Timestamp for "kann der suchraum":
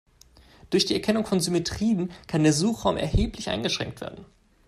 2.25-2.97